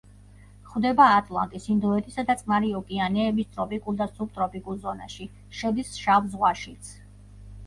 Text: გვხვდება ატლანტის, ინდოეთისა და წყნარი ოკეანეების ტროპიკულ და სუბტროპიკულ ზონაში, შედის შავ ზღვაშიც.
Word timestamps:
გვხვდება 0.67 1.05
ატლანტის, 1.17 1.67
ინდოეთისა 1.73 2.25
და 2.29 2.35
წყნარი 2.39 2.71
ოკეანეების 2.79 3.51
ტროპიკულ 3.57 3.99
და 4.01 4.09
სუბტროპიკულ 4.15 4.81
ზონაში, 4.87 5.29
შედის 5.61 5.93
შავ 6.07 6.33
ზღვაშიც. 6.35 6.91